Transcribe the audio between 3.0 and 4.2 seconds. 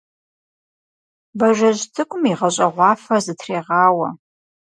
зытрегъауэ.